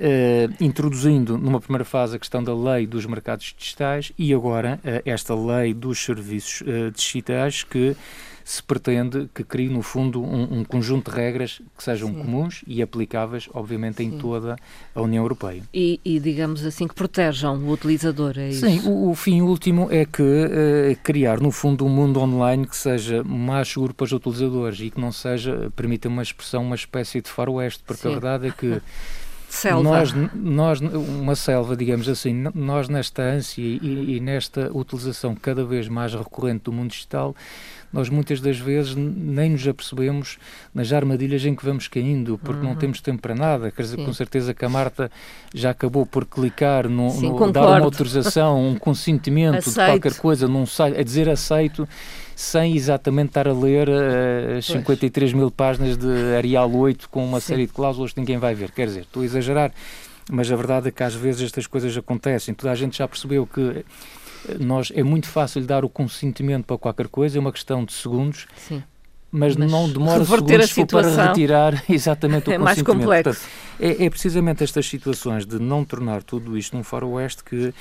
Uh, 0.00 0.54
introduzindo 0.60 1.36
numa 1.36 1.60
primeira 1.60 1.84
fase 1.84 2.14
a 2.14 2.20
questão 2.20 2.40
da 2.40 2.54
lei 2.54 2.86
dos 2.86 3.04
mercados 3.04 3.52
digitais 3.58 4.12
e 4.16 4.32
agora 4.32 4.78
esta 5.04 5.34
lei 5.34 5.74
dos 5.74 5.98
serviços 5.98 6.62
digitais 6.94 7.64
que 7.64 7.96
se 8.48 8.62
pretende 8.62 9.28
que 9.34 9.44
crie, 9.44 9.68
no 9.68 9.82
fundo, 9.82 10.22
um, 10.22 10.60
um 10.60 10.64
conjunto 10.64 11.10
de 11.10 11.16
regras 11.18 11.60
que 11.76 11.84
sejam 11.84 12.08
Sim. 12.08 12.14
comuns 12.14 12.64
e 12.66 12.80
aplicáveis, 12.80 13.46
obviamente, 13.52 14.02
em 14.02 14.12
Sim. 14.12 14.16
toda 14.16 14.56
a 14.94 15.02
União 15.02 15.22
Europeia. 15.22 15.62
E, 15.72 16.00
e, 16.02 16.18
digamos 16.18 16.64
assim, 16.64 16.88
que 16.88 16.94
protejam 16.94 17.58
o 17.58 17.70
utilizador, 17.70 18.38
é 18.38 18.48
isso? 18.48 18.66
Sim, 18.66 18.80
o, 18.88 19.10
o 19.10 19.14
fim 19.14 19.42
último 19.42 19.88
é 19.90 20.06
que 20.06 20.22
uh, 20.22 20.96
criar, 21.02 21.40
no 21.40 21.50
fundo, 21.50 21.84
um 21.84 21.90
mundo 21.90 22.20
online 22.20 22.66
que 22.66 22.74
seja 22.74 23.22
mais 23.22 23.68
seguro 23.68 23.92
para 23.92 24.04
os 24.04 24.12
utilizadores 24.12 24.80
e 24.80 24.88
que 24.88 24.98
não 24.98 25.12
seja, 25.12 25.70
permita 25.76 26.08
uma 26.08 26.22
expressão, 26.22 26.62
uma 26.62 26.74
espécie 26.74 27.20
de 27.20 27.28
faroeste, 27.28 27.82
porque 27.86 28.00
Sim. 28.00 28.08
a 28.08 28.12
verdade 28.12 28.46
é 28.46 28.50
que 28.50 28.80
Selva. 29.48 29.82
Nós, 29.82 30.12
nós, 30.34 30.80
uma 30.80 31.34
selva, 31.34 31.74
digamos 31.74 32.06
assim, 32.06 32.34
nós 32.54 32.88
nesta 32.88 33.22
ânsia 33.22 33.62
e, 33.62 34.16
e, 34.16 34.20
nesta 34.20 34.70
utilização 34.76 35.34
cada 35.34 35.64
vez 35.64 35.88
mais 35.88 36.12
recorrente 36.12 36.64
do 36.64 36.72
mundo 36.72 36.90
digital, 36.90 37.34
nós 37.92 38.08
muitas 38.08 38.40
das 38.40 38.58
vezes 38.58 38.94
nem 38.94 39.50
nos 39.50 39.66
apercebemos 39.66 40.38
nas 40.74 40.92
armadilhas 40.92 41.44
em 41.44 41.54
que 41.54 41.64
vamos 41.64 41.88
caindo, 41.88 42.38
porque 42.38 42.60
uhum. 42.60 42.70
não 42.70 42.76
temos 42.76 43.00
tempo 43.00 43.22
para 43.22 43.34
nada. 43.34 43.70
Quer 43.70 43.82
dizer, 43.82 43.96
Sim. 43.96 44.04
com 44.04 44.12
certeza 44.12 44.52
que 44.52 44.64
a 44.64 44.68
Marta 44.68 45.10
já 45.54 45.70
acabou 45.70 46.04
por 46.04 46.26
clicar 46.26 46.88
no, 46.88 47.10
Sim, 47.10 47.30
no 47.30 47.52
dar 47.52 47.66
uma 47.66 47.80
autorização, 47.80 48.68
um 48.68 48.78
consentimento 48.78 49.68
de 49.68 49.74
qualquer 49.74 50.14
coisa 50.14 50.46
num 50.46 50.66
site, 50.66 50.98
a 50.98 51.02
dizer 51.02 51.28
aceito 51.28 51.88
sem 52.36 52.76
exatamente 52.76 53.30
estar 53.30 53.48
a 53.48 53.52
ler 53.52 53.88
uh, 53.88 54.58
as 54.58 54.66
53 54.66 55.32
mil 55.32 55.50
páginas 55.50 55.96
de 55.96 56.36
Arial 56.36 56.72
8 56.72 57.08
com 57.08 57.24
uma 57.24 57.40
Sim. 57.40 57.46
série 57.48 57.66
de 57.66 57.72
cláusulas 57.72 58.12
que 58.12 58.20
ninguém 58.20 58.38
vai 58.38 58.54
ver. 58.54 58.70
Quer 58.70 58.86
dizer, 58.86 59.00
estou 59.00 59.22
a 59.22 59.24
exagerar, 59.24 59.72
mas 60.30 60.52
a 60.52 60.54
verdade 60.54 60.88
é 60.88 60.90
que 60.92 61.02
às 61.02 61.14
vezes 61.14 61.42
estas 61.42 61.66
coisas 61.66 61.96
acontecem. 61.96 62.54
Toda 62.54 62.70
a 62.70 62.76
gente 62.76 62.98
já 62.98 63.08
percebeu 63.08 63.44
que 63.44 63.84
nós 64.58 64.92
é 64.94 65.02
muito 65.02 65.28
fácil 65.28 65.64
dar 65.64 65.84
o 65.84 65.88
consentimento 65.88 66.64
para 66.64 66.78
qualquer 66.78 67.08
coisa, 67.08 67.38
é 67.38 67.40
uma 67.40 67.52
questão 67.52 67.84
de 67.84 67.92
segundos. 67.92 68.46
Sim. 68.56 68.82
Mas, 69.30 69.56
mas, 69.56 69.70
não 69.70 69.90
demora 69.90 70.24
segundos 70.24 70.72
para 70.86 71.26
retirar 71.28 71.84
exatamente 71.88 72.48
o 72.48 72.52
é. 72.54 72.58
Mais 72.58 72.80
complexo. 72.80 73.40
Portanto, 73.40 74.00
é, 74.00 74.06
é, 74.06 74.10
precisamente 74.10 74.64
estas 74.64 74.86
situações 74.86 75.44
de 75.44 75.58
não 75.58 75.84
tornar 75.84 76.22
tudo 76.22 76.56
isto 76.56 76.74
num 76.74 76.82
faroeste 76.82 77.44
que 77.44 77.74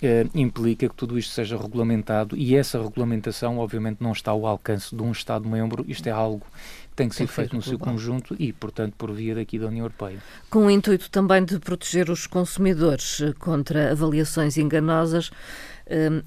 eh, 0.00 0.26
implica 0.34 0.88
que 0.88 0.94
tudo 0.94 1.18
isto 1.18 1.32
seja 1.32 1.56
regulamentado 1.56 2.36
e 2.36 2.54
essa 2.54 2.80
regulamentação, 2.80 3.58
obviamente, 3.58 3.98
não 4.00 4.12
está 4.12 4.30
ao 4.30 4.46
alcance 4.46 4.94
de 4.94 5.02
um 5.02 5.10
Estado-membro. 5.10 5.84
Isto 5.88 6.08
é 6.08 6.12
algo 6.12 6.46
tem 6.94 7.08
que 7.08 7.16
ser 7.16 7.26
feito 7.26 7.56
no 7.56 7.62
seu 7.62 7.78
conjunto 7.78 8.36
e, 8.38 8.52
portanto, 8.52 8.94
por 8.96 9.10
via 9.12 9.34
daqui 9.34 9.58
da 9.58 9.66
União 9.66 9.84
Europeia. 9.84 10.18
Com 10.48 10.66
o 10.66 10.70
intuito 10.70 11.10
também 11.10 11.44
de 11.44 11.58
proteger 11.58 12.08
os 12.08 12.26
consumidores 12.26 13.20
eh, 13.20 13.32
contra 13.38 13.90
avaliações 13.90 14.56
enganosas, 14.56 15.30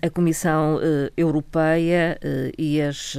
a 0.02 0.10
Comissão 0.10 0.80
eh, 0.82 1.12
Europeia 1.18 2.20
e 2.58 2.82
as 2.82 3.16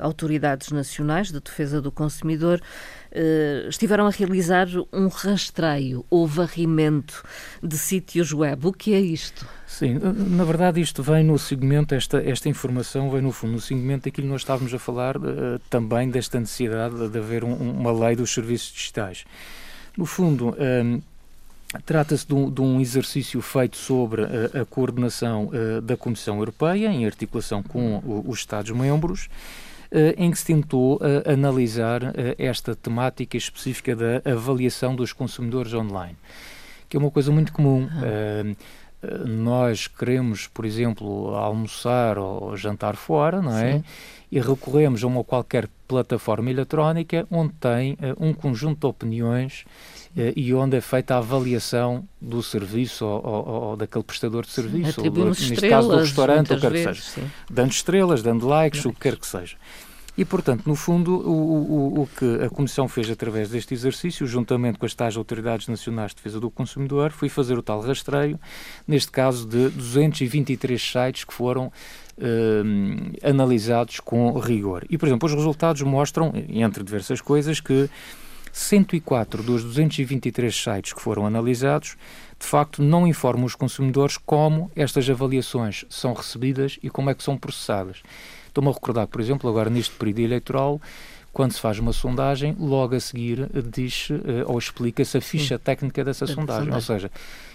autoridades 0.00 0.70
nacionais 0.70 1.30
de 1.30 1.40
defesa 1.40 1.80
do 1.80 1.92
consumidor 1.92 2.60
estiveram 3.68 4.06
a 4.06 4.10
realizar 4.10 4.66
um 4.92 5.08
rastreio 5.08 6.04
ou 6.10 6.26
varrimento 6.26 7.22
de 7.62 7.78
sítios 7.78 8.32
web. 8.32 8.66
O 8.66 8.72
que 8.72 8.92
é 8.92 9.00
isto? 9.00 9.46
Sim, 9.66 9.98
na 9.98 10.44
verdade 10.44 10.80
isto 10.80 11.02
vem 11.02 11.24
no 11.24 11.38
segmento, 11.38 11.94
esta, 11.94 12.22
esta 12.22 12.48
informação 12.48 13.10
vem 13.10 13.22
no 13.22 13.32
fundo 13.32 13.54
no 13.54 13.60
segmento 13.60 14.04
daquilo 14.04 14.26
que 14.26 14.32
nós 14.32 14.42
estávamos 14.42 14.74
a 14.74 14.78
falar 14.78 15.14
também 15.70 16.10
desta 16.10 16.38
necessidade 16.38 17.08
de 17.08 17.18
haver 17.18 17.42
um, 17.44 17.54
uma 17.54 17.92
lei 17.92 18.16
dos 18.16 18.34
serviços 18.34 18.72
digitais. 18.72 19.24
No 19.96 20.04
fundo, 20.04 20.48
um, 20.48 20.54
ehm, 20.58 21.02
Trata-se 21.84 22.26
de, 22.26 22.34
um, 22.34 22.50
de, 22.50 22.60
um 22.60 22.80
exercício 22.80 23.40
feito 23.40 23.76
sobre 23.76 24.22
a, 24.22 24.62
a 24.62 24.64
coordenação 24.64 25.50
uh, 25.52 25.80
da 25.80 25.96
Comissão 25.96 26.38
Europeia, 26.38 26.88
em 26.88 27.06
articulação 27.06 27.62
com 27.62 27.96
o, 27.98 28.24
os 28.26 28.38
Estados-membros, 28.38 29.26
uh, 29.92 30.14
em 30.16 30.30
que 30.30 30.38
se 30.38 30.46
tentou 30.46 30.96
uh, 30.96 31.30
analisar 31.30 32.02
esta 32.38 32.74
temática 32.74 33.36
específica 33.36 33.94
da 33.94 34.22
avaliação 34.30 34.94
dos 34.94 35.12
consumidores 35.12 35.74
online, 35.74 36.16
que 36.88 36.96
é 36.96 37.00
uma 37.00 37.10
coisa 37.10 37.30
muito 37.30 37.52
comum. 37.52 37.82
Uhum 37.82 38.56
nós 39.24 39.86
queremos, 39.86 40.48
por 40.48 40.64
exemplo, 40.64 41.34
almoçar 41.36 42.18
ou 42.18 42.56
jantar 42.56 42.96
fora, 42.96 43.40
não 43.40 43.56
é? 43.56 43.74
Sim. 43.74 43.84
E 44.32 44.40
recorremos 44.40 45.04
a 45.04 45.06
uma 45.06 45.22
qualquer 45.22 45.68
plataforma 45.86 46.50
eletrónica 46.50 47.24
onde 47.30 47.52
tem 47.52 47.96
um 48.18 48.32
conjunto 48.32 48.80
de 48.80 48.86
opiniões 48.86 49.64
e 50.14 50.52
onde 50.54 50.76
é 50.76 50.80
feita 50.80 51.14
a 51.14 51.18
avaliação 51.18 52.06
do 52.20 52.42
serviço 52.42 53.04
ou, 53.04 53.26
ou, 53.26 53.48
ou 53.48 53.76
daquele 53.76 54.04
prestador 54.04 54.44
de 54.44 54.50
serviço, 54.50 55.00
ou, 55.00 55.24
neste 55.26 55.68
caso 55.68 55.88
do 55.88 55.96
restaurante, 55.96 56.52
ou 56.52 56.58
o 56.58 56.60
que 56.60 56.68
quer 56.68 56.72
que 56.72 56.84
seja. 56.84 57.02
Sim. 57.02 57.30
Dando 57.50 57.70
estrelas, 57.70 58.22
dando 58.22 58.46
likes, 58.46 58.66
likes, 58.66 58.84
o 58.84 58.92
que 58.92 59.00
quer 59.00 59.16
que 59.16 59.26
seja. 59.26 59.56
E, 60.16 60.24
portanto, 60.24 60.62
no 60.66 60.74
fundo, 60.74 61.14
o, 61.14 61.98
o, 61.98 62.02
o, 62.02 62.06
que 62.06 62.44
a 62.44 62.48
Comissão 62.48 62.88
fez 62.88 63.10
através 63.10 63.50
deste 63.50 63.74
exercício, 63.74 64.26
juntamente 64.26 64.78
com 64.78 64.86
as 64.86 64.94
tais 64.94 65.14
autoridades 65.14 65.68
nacionais 65.68 66.12
de 66.12 66.16
defesa 66.16 66.40
do 66.40 66.50
consumidor, 66.50 67.12
foi 67.12 67.28
fazer 67.28 67.58
o 67.58 67.62
tal 67.62 67.82
rastreio, 67.82 68.40
neste 68.88 69.10
caso 69.10 69.46
de 69.46 69.68
223 69.68 70.80
sites 70.80 71.24
que 71.24 71.34
foram 71.34 71.70
eh, 72.18 73.28
analisados 73.28 74.00
com 74.00 74.38
rigor. 74.38 74.86
E, 74.88 74.96
por 74.96 75.06
exemplo, 75.06 75.26
os 75.26 75.34
resultados 75.34 75.82
mostram, 75.82 76.32
entre 76.48 76.82
diversas 76.82 77.20
coisas, 77.20 77.60
que 77.60 77.90
104 78.56 79.42
dos 79.42 79.62
223 79.62 80.56
sites 80.56 80.94
que 80.94 81.02
foram 81.02 81.26
analisados, 81.26 81.94
de 82.40 82.46
facto, 82.46 82.82
não 82.82 83.06
informam 83.06 83.44
os 83.44 83.54
consumidores 83.54 84.16
como 84.16 84.70
estas 84.74 85.08
avaliações 85.10 85.84
são 85.90 86.14
recebidas 86.14 86.78
e 86.82 86.88
como 86.88 87.10
é 87.10 87.14
que 87.14 87.22
são 87.22 87.36
processadas. 87.36 88.02
Estou-me 88.48 88.70
a 88.70 88.72
recordar, 88.72 89.08
por 89.08 89.20
exemplo, 89.20 89.50
agora 89.50 89.68
neste 89.68 89.94
período 89.96 90.20
eleitoral, 90.20 90.80
quando 91.36 91.52
se 91.52 91.60
faz 91.60 91.78
uma 91.78 91.92
sondagem, 91.92 92.56
logo 92.58 92.94
a 92.94 92.98
seguir 93.00 93.46
diz 93.70 94.08
uh, 94.08 94.16
ou 94.46 94.58
explica-se 94.58 95.18
a 95.18 95.20
ficha 95.20 95.58
técnica 95.58 96.02
dessa 96.02 96.26
sondagem. 96.26 96.72
Ou 96.72 96.80
seja, 96.80 97.10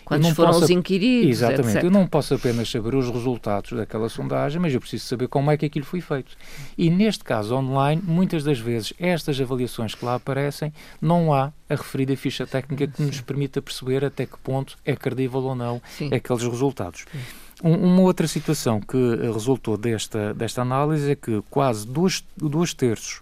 quantos 0.06 0.30
foram 0.36 0.52
posso, 0.52 0.66
os 0.66 0.70
inquiridos, 0.70 1.32
Exatamente. 1.32 1.78
Etc. 1.78 1.84
Eu 1.86 1.90
não 1.90 2.06
posso 2.06 2.36
apenas 2.36 2.70
saber 2.70 2.94
os 2.94 3.10
resultados 3.10 3.72
daquela 3.72 4.08
sondagem, 4.08 4.62
mas 4.62 4.72
eu 4.72 4.80
preciso 4.80 5.08
saber 5.08 5.28
como 5.30 5.50
é 5.50 5.58
que 5.58 5.66
aquilo 5.66 5.84
foi 5.84 6.00
feito. 6.00 6.38
E 6.78 6.92
neste 6.92 7.24
caso 7.24 7.56
online, 7.56 8.00
muitas 8.06 8.44
das 8.44 8.60
vezes, 8.60 8.94
estas 9.00 9.42
avaliações 9.42 9.96
que 9.96 10.06
lá 10.06 10.14
aparecem, 10.14 10.72
não 11.02 11.34
há 11.34 11.52
a 11.68 11.74
referida 11.74 12.16
ficha 12.16 12.46
técnica 12.46 12.86
que 12.86 12.98
Sim. 12.98 13.08
nos 13.08 13.22
permita 13.22 13.64
perceber 13.64 14.06
até 14.06 14.28
que 14.28 14.38
ponto 14.44 14.78
é 14.86 14.96
credível 14.96 15.42
ou 15.42 15.56
não 15.56 15.82
Sim. 15.98 16.14
aqueles 16.14 16.44
resultados. 16.44 17.06
Sim. 17.12 17.20
Uma 17.64 18.02
outra 18.02 18.28
situação 18.28 18.80
que 18.80 19.16
resultou 19.34 19.76
desta, 19.76 20.36
desta 20.36 20.62
análise 20.62 21.10
é 21.10 21.16
que 21.16 21.44
quase 21.50 21.88
dois, 21.88 22.24
dois 22.38 22.76
terços 22.76 23.22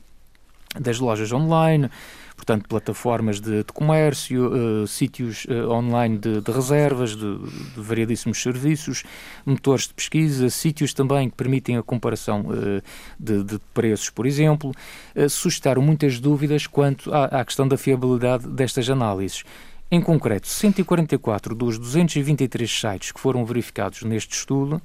das 0.77 0.99
lojas 0.99 1.31
online, 1.31 1.89
portanto, 2.35 2.67
plataformas 2.67 3.39
de, 3.41 3.63
de 3.63 3.73
comércio, 3.73 4.83
uh, 4.83 4.87
sítios 4.87 5.45
uh, 5.45 5.69
online 5.69 6.17
de, 6.17 6.41
de 6.41 6.51
reservas, 6.51 7.15
de, 7.15 7.37
de, 7.37 7.81
variadíssimos 7.81 8.41
serviços, 8.41 9.03
motores 9.45 9.87
de 9.87 9.93
pesquisa, 9.93 10.49
sítios 10.49 10.93
também 10.93 11.29
que 11.29 11.35
permitem 11.35 11.77
a 11.77 11.83
comparação 11.83 12.41
uh, 12.41 12.81
de, 13.19 13.59
preços, 13.73 14.09
por 14.09 14.25
exemplo, 14.25 14.71
suscitaram 15.29 15.81
muitas 15.81 16.19
dúvidas 16.19 16.67
quanto 16.67 17.13
à, 17.13 17.25
à 17.25 17.45
questão 17.45 17.67
da 17.67 17.77
fiabilidade 17.77 18.47
destas 18.47 18.89
análises. 18.89 19.43
Em 19.91 19.99
concreto, 19.99 20.47
144 20.47 21.55
dos 21.55 21.79
223 21.79 22.69
sites 22.69 23.11
que 23.11 23.19
foram 23.19 23.43
verificados 23.43 24.03
neste 24.03 24.35
estudo, 24.35 24.79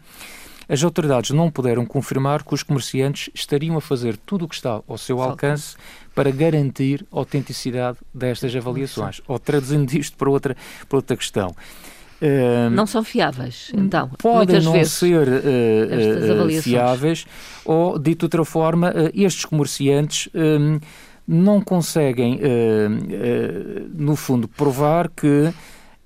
as 0.69 0.83
autoridades 0.83 1.31
não 1.31 1.51
puderam 1.51 1.85
confirmar 1.85 2.43
que 2.43 2.55
os 2.55 2.63
comerciantes 2.63 3.31
estariam 3.35 3.77
a 3.77 3.81
fazer 3.81 4.17
tudo 4.17 4.45
o 4.45 4.49
que 4.49 4.55
está 4.55 4.81
ao 4.87 4.99
seu 4.99 5.21
alcance 5.21 5.77
para 6.15 6.31
garantir 6.31 7.05
a 7.13 7.19
autenticidade 7.19 7.99
destas 8.13 8.55
avaliações. 8.55 9.21
Ou 9.27 9.39
traduzindo 9.39 9.93
isto 9.95 10.17
para 10.17 10.31
outra, 10.31 10.57
para 10.89 10.99
outra 10.99 11.17
questão. 11.17 11.55
Uh, 12.23 12.71
não 12.71 12.87
são 12.87 13.05
fiáveis, 13.05 13.71
então. 13.75 14.09
Podem 14.19 14.61
não 14.63 14.73
vezes, 14.73 14.93
ser 14.93 15.29
uh, 15.29 16.47
uh, 16.47 16.63
fiáveis, 16.63 17.27
ou, 17.65 17.99
dito 17.99 18.21
de 18.21 18.25
outra 18.27 18.45
forma, 18.45 18.93
estes 19.13 19.45
comerciantes 19.45 20.29
não 21.27 21.61
conseguem, 21.61 22.41
no 23.95 24.15
fundo, 24.15 24.47
provar 24.47 25.11
que 25.11 25.53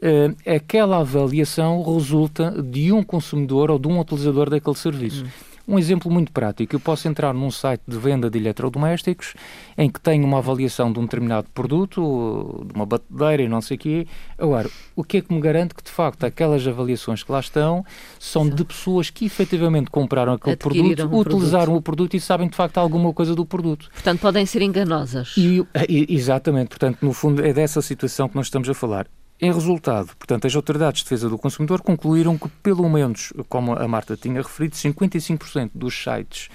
uh, 0.02 0.50
aquela 0.50 0.98
avaliação 0.98 1.82
resulta 1.82 2.50
de 2.62 2.92
um 2.92 3.02
consumidor 3.02 3.70
ou 3.70 3.78
de 3.78 3.88
um 3.88 4.00
utilizador 4.00 4.50
daquele 4.50 4.76
serviço. 4.76 5.24
Hum. 5.24 5.48
Um 5.68 5.78
exemplo 5.78 6.10
muito 6.10 6.32
prático, 6.32 6.74
eu 6.74 6.80
posso 6.80 7.06
entrar 7.08 7.34
num 7.34 7.50
site 7.50 7.82
de 7.86 7.98
venda 7.98 8.30
de 8.30 8.38
eletrodomésticos 8.38 9.34
em 9.76 9.90
que 9.90 10.00
tenho 10.00 10.24
uma 10.24 10.38
avaliação 10.38 10.90
de 10.90 10.98
um 10.98 11.02
determinado 11.02 11.46
produto, 11.52 12.64
de 12.66 12.72
uma 12.72 12.86
batedeira 12.86 13.42
e 13.42 13.48
não 13.48 13.60
sei 13.60 13.76
o 13.76 13.80
quê. 13.80 14.06
Agora, 14.38 14.70
o 14.96 15.04
que 15.04 15.18
é 15.18 15.20
que 15.20 15.30
me 15.30 15.38
garante 15.42 15.74
que, 15.74 15.82
de 15.82 15.90
facto, 15.90 16.24
aquelas 16.24 16.66
avaliações 16.66 17.22
que 17.22 17.30
lá 17.30 17.40
estão 17.40 17.84
são 18.18 18.44
Exato. 18.44 18.56
de 18.56 18.64
pessoas 18.64 19.10
que 19.10 19.26
efetivamente 19.26 19.90
compraram 19.90 20.32
aquele 20.32 20.56
produto, 20.56 21.06
um 21.06 21.18
utilizaram 21.18 21.64
produto. 21.66 21.78
o 21.78 21.82
produto 21.82 22.16
e 22.16 22.20
sabem, 22.20 22.48
de 22.48 22.56
facto, 22.56 22.78
alguma 22.78 23.12
coisa 23.12 23.34
do 23.34 23.44
produto. 23.44 23.90
Portanto, 23.92 24.20
podem 24.20 24.46
ser 24.46 24.62
enganosas. 24.62 25.34
E, 25.36 25.66
exatamente. 26.08 26.68
Portanto, 26.68 27.00
no 27.02 27.12
fundo, 27.12 27.44
é 27.44 27.52
dessa 27.52 27.82
situação 27.82 28.26
que 28.26 28.36
nós 28.36 28.46
estamos 28.46 28.70
a 28.70 28.74
falar. 28.74 29.06
Em 29.40 29.52
resultado, 29.52 30.16
portanto, 30.16 30.49
as 30.49 30.57
autoridades 30.57 30.99
de 30.99 31.04
defesa 31.04 31.28
do 31.28 31.38
consumidor 31.38 31.80
concluíram 31.80 32.37
que, 32.37 32.49
pelo 32.61 32.88
menos, 32.88 33.33
como 33.49 33.73
a 33.73 33.87
Marta 33.87 34.16
tinha 34.16 34.42
referido, 34.42 34.75
55% 34.75 35.71
dos 35.73 35.95
sites 35.95 36.49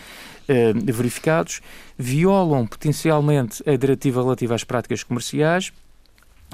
eh, 0.50 0.74
verificados 0.74 1.62
violam 1.98 2.68
potencialmente 2.68 3.64
a 3.66 3.78
diretiva 3.78 4.22
relativa 4.22 4.54
às 4.54 4.66
práticas 4.66 5.02
comerciais, 5.02 5.72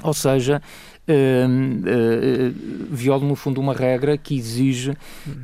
ou 0.04 0.14
seja, 0.14 0.62
uh, 1.08 2.90
viola, 2.90 3.24
no 3.24 3.34
fundo, 3.34 3.60
uma 3.60 3.74
regra 3.74 4.16
que 4.16 4.36
exige 4.36 4.96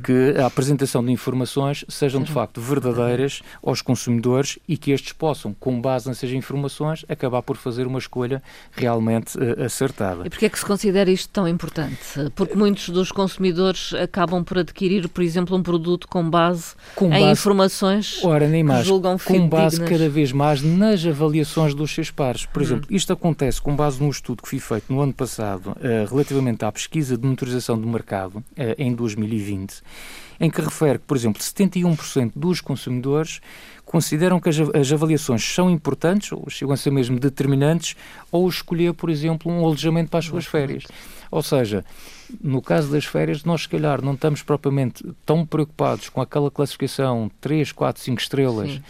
que 0.03 0.35
a 0.39 0.45
apresentação 0.45 1.03
de 1.03 1.11
informações 1.11 1.85
sejam, 1.87 2.21
de 2.21 2.31
facto, 2.31 2.61
verdadeiras 2.61 3.41
aos 3.63 3.81
consumidores 3.81 4.59
e 4.67 4.77
que 4.77 4.91
estes 4.91 5.13
possam, 5.13 5.55
com 5.59 5.79
base 5.79 6.07
nessas 6.07 6.31
informações, 6.31 7.05
acabar 7.09 7.41
por 7.41 7.57
fazer 7.57 7.87
uma 7.87 7.99
escolha 7.99 8.41
realmente 8.71 9.37
uh, 9.37 9.63
acertada. 9.63 10.25
E 10.25 10.29
porquê 10.29 10.45
é 10.45 10.49
que 10.49 10.59
se 10.59 10.65
considera 10.65 11.09
isto 11.09 11.29
tão 11.31 11.47
importante? 11.47 11.97
Porque 12.35 12.55
muitos 12.55 12.89
dos 12.89 13.11
consumidores 13.11 13.93
acabam 13.93 14.43
por 14.43 14.59
adquirir, 14.59 15.07
por 15.09 15.23
exemplo, 15.23 15.55
um 15.55 15.63
produto 15.63 16.07
com 16.07 16.27
base 16.29 16.75
com 16.95 17.13
em 17.13 17.31
informações 17.31 18.23
ora, 18.23 18.47
nem 18.47 18.63
mais, 18.63 18.81
que 18.81 18.87
julgam 18.87 19.17
Com 19.17 19.47
base 19.47 19.81
cada 19.81 20.09
vez 20.09 20.31
mais 20.31 20.61
nas 20.61 21.05
avaliações 21.05 21.73
dos 21.73 21.91
seus 21.91 22.11
pares. 22.11 22.45
Por 22.45 22.61
exemplo, 22.61 22.87
isto 22.89 23.11
acontece 23.13 23.61
com 23.61 23.75
base 23.75 24.01
num 24.01 24.09
estudo 24.09 24.43
que 24.43 24.49
foi 24.49 24.59
feito 24.59 24.91
no 24.91 25.01
ano 25.01 25.13
passado 25.13 25.46
uh, 25.55 26.09
relativamente 26.09 26.65
à 26.65 26.71
pesquisa 26.71 27.17
de 27.17 27.23
monitorização 27.23 27.79
do 27.79 27.87
mercado 27.87 28.37
uh, 28.37 28.43
em 28.77 28.93
2020, 28.93 29.81
em 30.39 30.49
que 30.49 30.61
refere 30.61 30.99
que, 30.99 31.05
por 31.05 31.15
exemplo, 31.15 31.41
71% 31.41 32.31
dos 32.35 32.61
consumidores 32.61 33.39
consideram 33.87 34.39
que 34.39 34.49
as, 34.49 34.91
avaliações 34.91 35.43
são 35.43 35.69
importantes, 35.69 36.31
ou 36.33 36.49
chegam 36.49 36.73
a 36.73 36.77
ser 36.77 36.91
mesmo 36.91 37.19
determinantes, 37.19 37.95
ou 38.29 38.47
escolher, 38.47 38.93
por 38.93 39.09
exemplo, 39.09 39.51
um 39.51 39.65
alojamento 39.65 40.09
para 40.09 40.19
as 40.19 40.25
suas 40.25 40.45
férias. 40.45 40.83
Ou 41.31 41.41
seja, 41.41 41.85
no 42.41 42.61
caso 42.61 42.91
das 42.91 43.05
férias, 43.05 43.43
nós 43.43 43.61
se 43.61 43.69
calhar 43.69 44.01
não 44.01 44.13
estamos 44.13 44.43
propriamente 44.43 45.03
tão 45.25 45.45
preocupados 45.45 46.09
com 46.09 46.21
aquela 46.21 46.51
classificação 46.51 47.31
3, 47.39 47.71
4, 47.71 48.03
5 48.03 48.21
estrelas 48.21 48.71
Sim. 48.71 48.83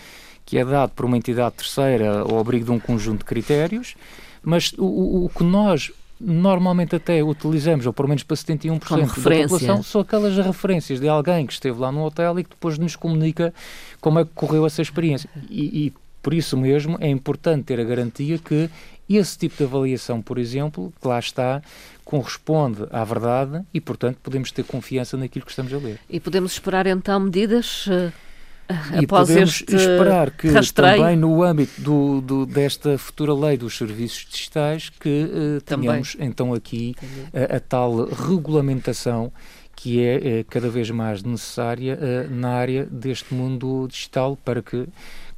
que 0.45 0.57
é 0.57 0.65
dado 0.65 0.91
por 0.91 1.05
uma 1.05 1.17
entidade 1.17 1.55
terceira 1.55 2.21
ao 2.21 2.39
abrigo 2.39 2.65
de 2.65 2.71
um 2.71 2.79
conjunto 2.79 3.19
de 3.19 3.25
critérios, 3.25 3.95
mas 4.41 4.73
o, 4.77 5.25
o 5.25 5.29
que 5.29 5.43
nós 5.43 5.91
normalmente 6.19 6.95
até 6.95 7.23
utilizamos, 7.23 7.85
ou 7.85 7.93
pelo 7.93 8.07
menos 8.07 8.23
para 8.23 8.35
71% 8.35 8.79
Como 8.85 9.01
da 9.01 9.07
população, 9.43 9.83
são 9.83 10.01
aquelas 10.01 10.37
referências 10.37 10.99
de 10.99 11.07
alguém 11.07 11.45
que 11.45 11.53
esteve 11.53 11.79
lá 11.79 11.91
no 11.91 12.03
hotel 12.03 12.39
e 12.39 12.43
que 12.43 12.49
depois 12.49 12.77
nos 12.77 12.95
comunica 12.95 13.53
como 14.01 14.19
é 14.19 14.25
que 14.25 14.31
correu 14.33 14.65
essa 14.65 14.81
experiência. 14.81 15.29
E, 15.49 15.87
e 15.87 15.93
por 16.21 16.33
isso 16.33 16.57
mesmo 16.57 16.97
é 16.99 17.07
importante 17.07 17.65
ter 17.65 17.79
a 17.79 17.83
garantia 17.83 18.37
que 18.37 18.69
esse 19.09 19.37
tipo 19.37 19.57
de 19.57 19.63
avaliação, 19.63 20.21
por 20.21 20.37
exemplo, 20.37 20.91
que 20.99 21.07
lá 21.07 21.19
está, 21.19 21.61
corresponde 22.03 22.85
à 22.91 23.03
verdade 23.03 23.61
e, 23.73 23.79
portanto, 23.79 24.17
podemos 24.21 24.51
ter 24.51 24.63
confiança 24.63 25.15
naquilo 25.15 25.45
que 25.45 25.51
estamos 25.51 25.73
a 25.73 25.77
ler. 25.77 25.99
E 26.09 26.19
podemos 26.19 26.53
esperar 26.53 26.87
então 26.87 27.19
medidas 27.19 27.87
uh, 27.87 28.11
e 28.99 29.05
Após 29.05 29.27
podemos 29.27 29.63
esperar 29.67 30.31
que 30.31 30.49
rastreio. 30.49 30.97
também 30.97 31.15
no 31.15 31.41
âmbito 31.41 31.81
do, 31.81 32.21
do, 32.21 32.45
desta 32.45 32.97
futura 32.97 33.33
lei 33.33 33.57
dos 33.57 33.77
serviços 33.77 34.27
digitais 34.29 34.89
que 34.89 35.25
uh, 35.57 35.61
tenhamos 35.61 36.17
então 36.19 36.53
aqui 36.53 36.95
a, 37.33 37.55
a, 37.55 37.59
tal 37.59 38.05
regulamentação 38.05 39.31
que 39.75 40.03
é, 40.03 40.39
é 40.39 40.43
cada 40.43 40.69
vez 40.69 40.89
mais 40.91 41.23
necessária 41.23 41.97
uh, 41.97 42.33
na 42.33 42.49
área 42.49 42.85
deste 42.85 43.33
mundo 43.33 43.87
digital 43.89 44.37
para 44.43 44.61
que 44.61 44.87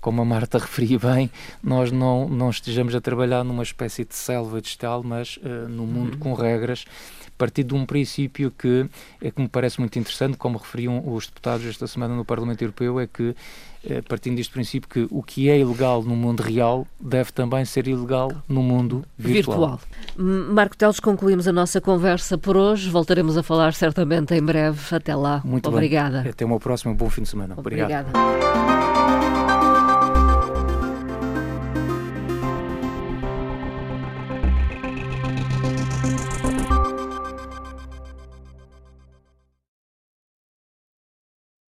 como 0.01 0.21
a 0.21 0.25
Marta 0.25 0.57
referia 0.59 0.98
bem, 0.98 1.29
nós 1.62 1.91
não, 1.91 2.27
não 2.27 2.50
estejamos 2.50 2.95
a 2.95 3.01
trabalhar 3.01 3.43
numa 3.43 3.63
espécie 3.63 4.05
de 4.05 4.15
selva 4.15 4.62
digital, 4.62 5.03
mas 5.03 5.38
uh, 5.38 5.67
num 5.69 5.86
mundo 5.86 6.13
uhum. 6.13 6.19
com 6.19 6.33
regras 6.33 6.86
partir 7.39 7.63
de 7.63 7.74
um 7.74 7.86
princípio 7.86 8.51
que 8.51 8.86
é 9.22 9.31
que 9.31 9.41
me 9.41 9.48
parece 9.48 9.79
muito 9.79 9.98
interessante, 9.98 10.38
como 10.38 10.58
referiam 10.58 11.02
os 11.08 11.25
deputados 11.25 11.65
esta 11.65 11.88
semana 11.88 12.13
no 12.13 12.25
Parlamento 12.25 12.62
Europeu, 12.62 12.99
é 12.99 13.08
que 13.08 13.34
eh, 13.86 14.02
partindo 14.02 14.36
deste 14.36 14.52
princípio 14.52 14.89
que 14.89 15.08
o 15.10 15.23
que 15.23 15.49
é 15.49 15.58
ilegal 15.58 16.04
no 16.04 16.15
mundo 16.15 16.41
real 16.41 16.86
deve 16.99 17.32
também 17.32 17.63
ser 17.63 17.88
ilegal 17.88 18.30
no 18.47 18.62
mundo 18.62 19.06
virtual. 19.17 19.80
virtual. 20.17 20.54
Marco 20.54 20.75
Teles, 20.75 20.99
concluímos 20.99 21.47
a 21.47 21.54
nossa 21.54 21.80
conversa 21.80 22.38
por 22.38 22.58
hoje. 22.58 22.89
Voltaremos 22.89 23.38
a 23.38 23.43
falar 23.43 23.73
certamente 23.73 24.36
em 24.36 24.43
breve. 24.43 24.93
Até 24.93 25.15
lá. 25.15 25.41
Muito 25.45 25.69
Obrigada. 25.69 26.21
Bem. 26.21 26.32
Até 26.32 26.43
uma 26.43 26.60
próxima. 26.60 26.93
Bom 26.93 27.10
fim 27.10 27.21
de 27.21 27.30
semana. 27.30 27.56
Obrigada. 27.58 28.10
Obrigado. 28.10 28.98